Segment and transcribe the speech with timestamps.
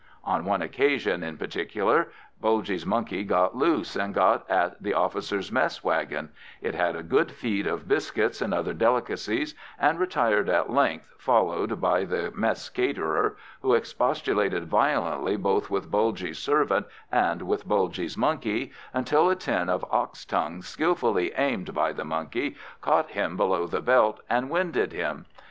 [0.23, 2.07] On one occasion, in particular,
[2.41, 7.31] Bulgy's monkey got loose, and got at the officers' mess wagon; it had a good
[7.31, 13.37] feed of biscuits and other delicacies, and retired at length, followed by the mess caterer,
[13.61, 19.85] who expostulated violently both with Bulgy's servant and with Bulgy's monkey, until a tin of
[19.91, 25.27] ox tongues skilfully aimed by the monkey caught him below the belt and winded him.